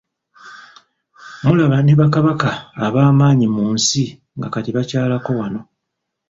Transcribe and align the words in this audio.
Mulaba 1.43 1.77
ne 1.83 1.93
Bakabaka 1.99 2.49
abaamaanyi 2.85 3.47
mu 3.55 3.65
nsi 3.75 4.03
nga 4.37 4.47
kati 4.53 4.69
baakyalako 4.75 5.31
wano. 5.39 5.61